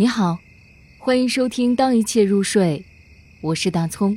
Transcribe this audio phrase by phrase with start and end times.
[0.00, 0.38] 你好，
[0.96, 2.84] 欢迎收听《当一切入睡》，
[3.40, 4.16] 我是大葱。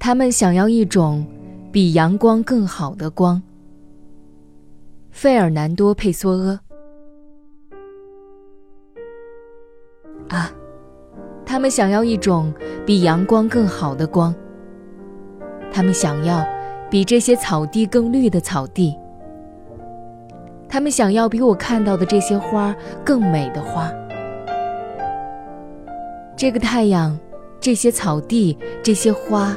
[0.00, 1.24] 他们想要一种
[1.70, 3.40] 比阳光更好的光。
[5.12, 6.60] 费尔南多·佩索阿。
[10.30, 10.52] 啊，
[11.46, 12.52] 他们想要一种
[12.84, 14.34] 比阳光更好的光。
[15.70, 16.44] 他们想要
[16.90, 18.96] 比这些草地更绿的草地，
[20.68, 22.74] 他们想要比我看到的这些花
[23.04, 23.92] 更美的花。
[26.36, 27.18] 这个太阳，
[27.60, 29.56] 这些草地，这些花，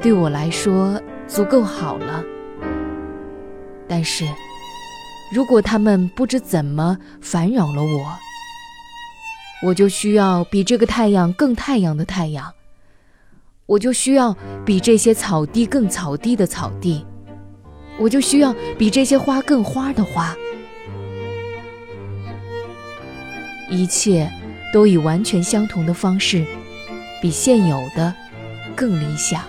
[0.00, 2.24] 对我来说足够好了。
[3.86, 4.24] 但是，
[5.34, 12.52] 如果他们不知怎么烦扰了我，我就需要比这个太阳更太阳的太阳。
[13.66, 17.04] 我就需要比这些草地更草地的草地，
[17.98, 20.36] 我就需要比这些花更花的花，
[23.70, 24.30] 一切
[24.70, 26.44] 都以完全相同的方式，
[27.22, 28.14] 比现有的
[28.76, 29.40] 更理想。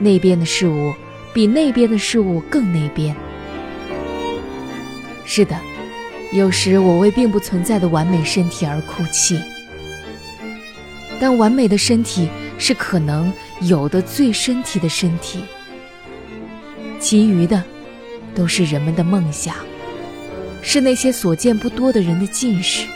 [0.00, 0.92] 那边的事物
[1.32, 3.14] 比那边的事物更那边。
[5.24, 5.56] 是的，
[6.32, 9.38] 有时我为并不存在的完美身体而哭泣。
[11.22, 12.28] 但完美的身体
[12.58, 15.38] 是可能有的最身体的身体，
[16.98, 17.62] 其余的
[18.34, 19.54] 都是人们的梦想，
[20.62, 22.88] 是那些所见不多的人的近视。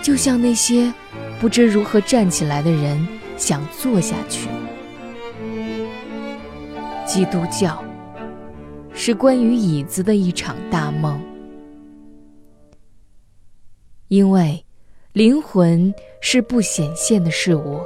[0.00, 0.90] 就像那些
[1.38, 3.06] 不知如何站起来的人
[3.36, 4.48] 想坐下去。
[7.04, 7.84] 基督教
[8.94, 11.20] 是关于椅子的一场大梦，
[14.08, 14.64] 因为。
[15.12, 17.80] 灵魂是不显现的事物，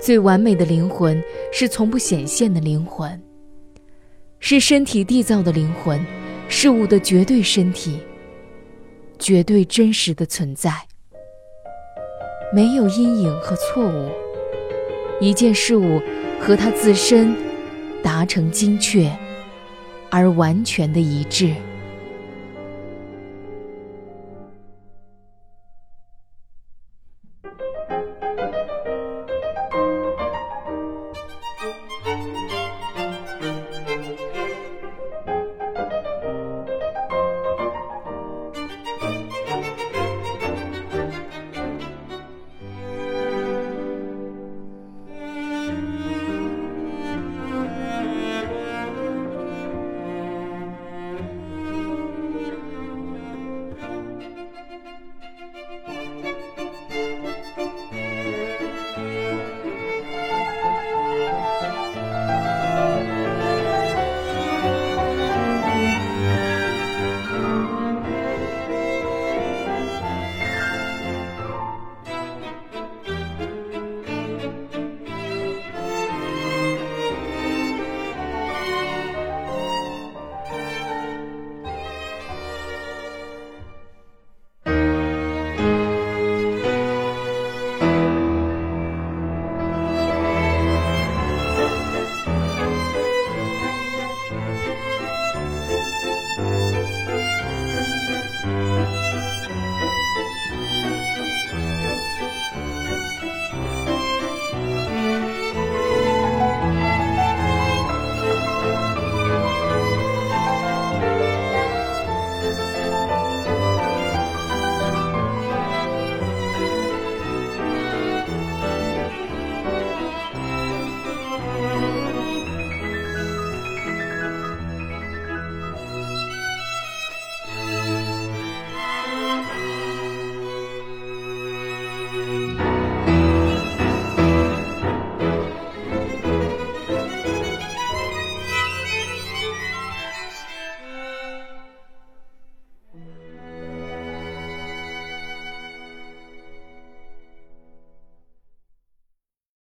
[0.00, 1.20] 最完美的灵魂
[1.52, 3.20] 是从不显现的灵魂，
[4.38, 6.00] 是身体缔造的灵魂，
[6.46, 7.98] 事物的绝对身体，
[9.18, 10.72] 绝对真实的存在，
[12.54, 14.08] 没有阴影和错误，
[15.20, 16.00] 一件事物
[16.38, 17.34] 和它自身
[18.00, 19.10] 达成精确
[20.08, 21.52] 而完全的一致。